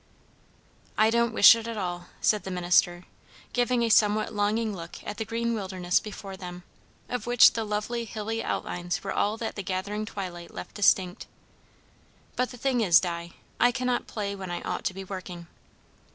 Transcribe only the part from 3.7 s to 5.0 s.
a somewhat longing look